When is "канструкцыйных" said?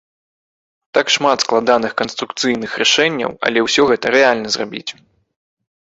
2.01-2.71